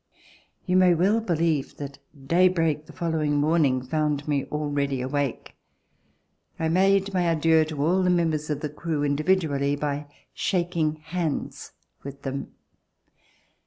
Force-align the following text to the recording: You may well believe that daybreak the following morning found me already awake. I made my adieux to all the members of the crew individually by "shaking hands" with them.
You 0.65 0.77
may 0.77 0.95
well 0.95 1.19
believe 1.21 1.77
that 1.77 1.99
daybreak 2.25 2.87
the 2.87 2.91
following 2.91 3.35
morning 3.35 3.83
found 3.83 4.27
me 4.27 4.45
already 4.45 4.99
awake. 4.99 5.55
I 6.57 6.69
made 6.69 7.13
my 7.13 7.21
adieux 7.27 7.65
to 7.65 7.83
all 7.85 8.01
the 8.01 8.09
members 8.09 8.49
of 8.49 8.61
the 8.61 8.69
crew 8.69 9.03
individually 9.03 9.75
by 9.75 10.07
"shaking 10.33 10.95
hands" 10.95 11.73
with 12.03 12.23
them. 12.23 12.55